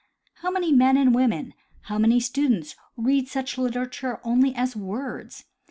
How 0.41 0.49
many 0.49 0.71
men 0.71 0.97
and 0.97 1.13
women, 1.13 1.53
how 1.81 1.99
many 1.99 2.19
students, 2.19 2.75
read 2.97 3.27
such 3.27 3.59
literature 3.59 4.19
only 4.23 4.55
as 4.55 4.75
words. 4.75 5.43